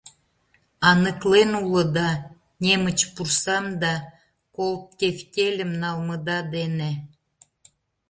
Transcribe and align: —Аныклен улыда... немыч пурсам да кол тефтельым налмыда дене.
—Аныклен 0.89 1.51
улыда... 1.63 2.09
немыч 2.61 2.99
пурсам 3.13 3.65
да 3.81 3.93
кол 4.55 4.73
тефтельым 4.97 5.71
налмыда 5.81 6.39
дене. 6.55 6.91